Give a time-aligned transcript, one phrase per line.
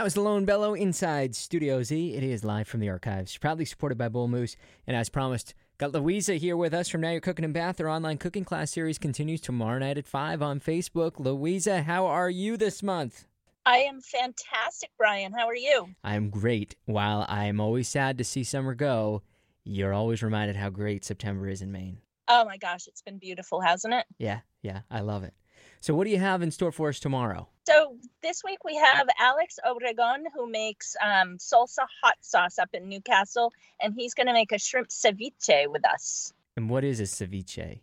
[0.00, 2.14] That was the Lone Bellow inside Studio Z.
[2.14, 4.56] It is live from the archives, proudly supported by Bull Moose.
[4.86, 7.76] And as promised, got Louisa here with us from Now You're Cooking in Bath.
[7.76, 11.20] Their online cooking class series continues tomorrow night at 5 on Facebook.
[11.20, 13.26] Louisa, how are you this month?
[13.66, 15.34] I am fantastic, Brian.
[15.34, 15.90] How are you?
[16.02, 16.76] I'm great.
[16.86, 19.20] While I'm always sad to see summer go,
[19.64, 21.98] you're always reminded how great September is in Maine.
[22.26, 24.06] Oh my gosh, it's been beautiful, hasn't it?
[24.16, 25.34] Yeah, yeah, I love it.
[25.80, 27.48] So, what do you have in store for us tomorrow?
[27.66, 32.88] So, this week we have Alex Obregon, who makes um, salsa hot sauce up in
[32.88, 36.32] Newcastle, and he's going to make a shrimp ceviche with us.
[36.56, 37.80] And what is a ceviche?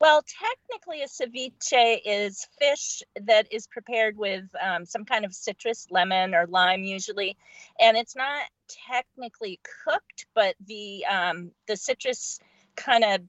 [0.00, 5.86] Well, technically, a ceviche is fish that is prepared with um, some kind of citrus,
[5.90, 7.36] lemon, or lime, usually,
[7.78, 8.44] and it's not
[8.88, 12.40] technically cooked, but the um, the citrus
[12.76, 13.20] kind of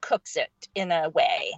[0.00, 1.54] cooks it in a way.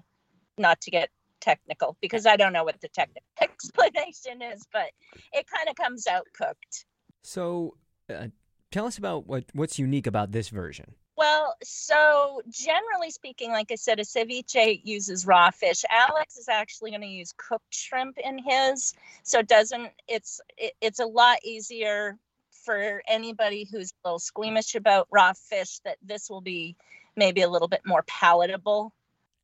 [0.57, 1.11] Not to get
[1.45, 4.91] technical, because I don't know what the technical explanation is, but
[5.33, 6.87] it kind of comes out cooked.
[7.23, 7.77] So,
[8.13, 8.29] uh,
[8.71, 10.95] tell us about what what's unique about this version.
[11.17, 15.85] Well, so generally speaking, like I said, a ceviche uses raw fish.
[15.89, 19.91] Alex is actually going to use cooked shrimp in his, so it doesn't.
[20.09, 22.19] It's it, it's a lot easier
[22.65, 25.79] for anybody who's a little squeamish about raw fish.
[25.85, 26.77] That this will be
[27.17, 28.93] maybe a little bit more palatable.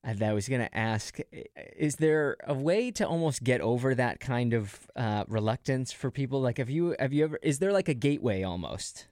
[0.04, 1.18] I was going to ask:
[1.76, 6.40] Is there a way to almost get over that kind of uh, reluctance for people?
[6.40, 7.38] Like, have you have you ever?
[7.42, 9.08] Is there like a gateway almost?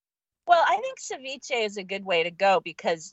[0.46, 3.12] Well, I think ceviche is a good way to go because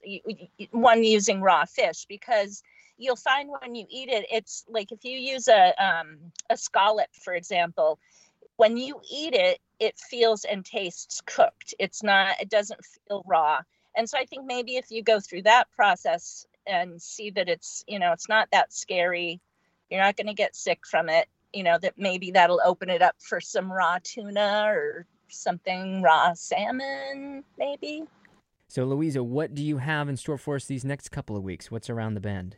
[0.72, 2.64] one using raw fish because
[2.98, 6.18] you'll find when you eat it, it's like if you use a um,
[6.50, 8.00] a scallop, for example,
[8.56, 11.74] when you eat it, it feels and tastes cooked.
[11.78, 12.40] It's not.
[12.40, 13.60] It doesn't feel raw.
[13.98, 17.84] And so I think maybe if you go through that process and see that it's
[17.88, 19.40] you know it's not that scary,
[19.90, 21.28] you're not going to get sick from it.
[21.54, 26.34] You know that maybe that'll open it up for some raw tuna or something raw
[26.34, 28.04] salmon, maybe.
[28.68, 31.70] So, Louisa, what do you have in store for us these next couple of weeks?
[31.70, 32.58] What's around the bend?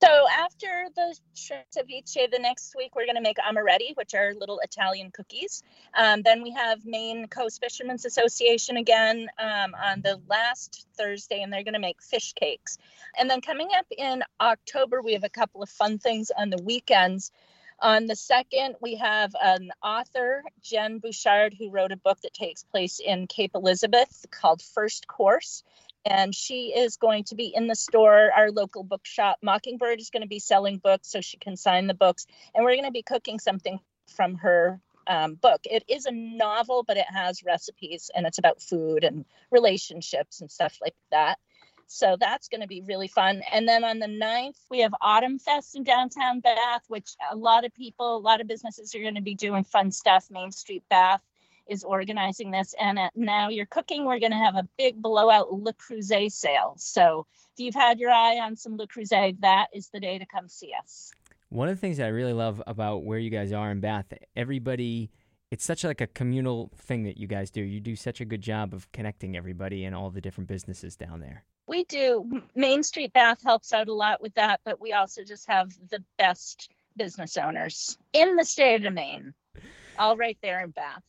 [0.00, 4.60] So, after the ceviche, the next week we're going to make amaretti, which are little
[4.60, 5.64] Italian cookies.
[5.92, 11.52] Um, then we have Maine Coast Fishermen's Association again um, on the last Thursday, and
[11.52, 12.78] they're going to make fish cakes.
[13.18, 16.62] And then coming up in October, we have a couple of fun things on the
[16.62, 17.32] weekends.
[17.80, 22.62] On the second, we have an author, Jen Bouchard, who wrote a book that takes
[22.62, 25.64] place in Cape Elizabeth called First Course.
[26.08, 29.38] And she is going to be in the store, our local bookshop.
[29.42, 32.26] Mockingbird is going to be selling books so she can sign the books.
[32.54, 33.78] And we're going to be cooking something
[34.16, 35.60] from her um, book.
[35.64, 40.50] It is a novel, but it has recipes and it's about food and relationships and
[40.50, 41.38] stuff like that.
[41.90, 43.42] So that's going to be really fun.
[43.50, 47.64] And then on the 9th, we have Autumn Fest in downtown Bath, which a lot
[47.64, 50.26] of people, a lot of businesses are going to be doing fun stuff.
[50.30, 51.22] Main Street Bath
[51.68, 52.74] is organizing this.
[52.80, 56.74] And at Now You're Cooking, we're going to have a big blowout Le Creuset sale.
[56.76, 60.26] So if you've had your eye on some Le Creuset, that is the day to
[60.26, 61.10] come see us.
[61.50, 64.12] One of the things that I really love about where you guys are in Bath,
[64.36, 65.10] everybody
[65.50, 67.62] it's such like a communal thing that you guys do.
[67.62, 71.20] You do such a good job of connecting everybody and all the different businesses down
[71.20, 71.44] there.
[71.66, 72.42] We do.
[72.54, 76.02] Main Street Bath helps out a lot with that, but we also just have the
[76.18, 79.32] best business owners in the state of Maine,
[79.98, 81.02] all right there in Bath.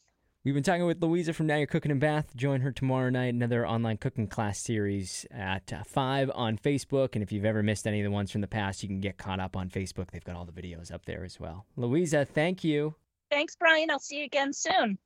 [0.50, 2.36] We've been talking with Louisa from Now You're Cooking in Bath.
[2.36, 7.10] Join her tomorrow night, another online cooking class series at uh, 5 on Facebook.
[7.14, 9.20] And if you've ever missed any of the ones from the past, you can get
[9.20, 10.10] caught up on Facebook.
[10.10, 11.68] They've got all the videos up there as well.
[11.76, 12.96] Louisa, thank you.
[13.30, 13.92] Thanks, Brian.
[13.92, 14.98] I'll see you again soon.